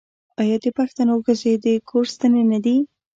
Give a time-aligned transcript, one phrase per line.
[0.41, 2.77] آیا د پښتنو ښځې د کور ستنې نه دي؟